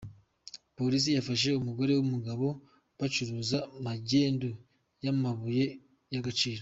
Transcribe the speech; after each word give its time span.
Polisi 0.77 1.09
yafashe 1.17 1.49
umugore 1.53 1.91
n’umugabo 1.95 2.45
bacuruza 2.99 3.57
magendu 3.85 4.49
y’amabuye 5.03 5.65
y’agaciro 6.13 6.59